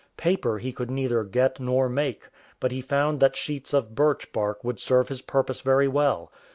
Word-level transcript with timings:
Paper 0.17 0.57
he 0.57 0.71
could 0.73 0.89
neither 0.89 1.23
get 1.23 1.59
nor 1.59 1.87
make, 1.87 2.23
but 2.59 2.71
he 2.71 2.81
found 2.81 3.19
that 3.19 3.35
sheets 3.35 3.71
of 3.71 3.93
birch 3.93 4.31
bark 4.33 4.63
would 4.63 4.79
serve 4.79 5.09
his 5.09 5.21
purpose 5.21 5.61
very 5.61 5.87
well. 5.87 6.31